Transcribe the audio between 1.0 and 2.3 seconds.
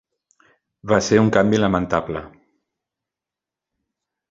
ser un canvi lamentable.